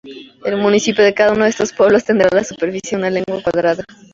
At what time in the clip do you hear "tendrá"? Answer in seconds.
2.05-2.27